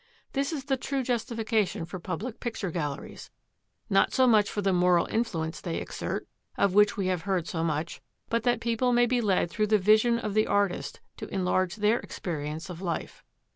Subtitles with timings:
[0.33, 3.29] This is the true justification for public picture galleries.
[3.87, 6.27] Not so much for the moral influence they exert,
[6.57, 9.77] of which we have heard so much, but that people may be led through the
[9.77, 13.23] vision of the artist to enlarge their experience of life.